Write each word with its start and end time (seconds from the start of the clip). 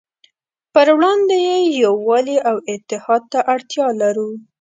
پروړاندې 0.73 1.37
یې 1.47 1.57
يووالي 1.83 2.37
او 2.49 2.55
اتحاد 2.73 3.23
ته 3.31 3.39
اړتیا 3.53 3.87
لرو. 4.01 4.29